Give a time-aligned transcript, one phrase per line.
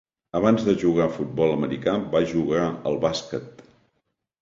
[0.37, 3.67] Abans de jugar al futbol americà, va jugar al bàsquet.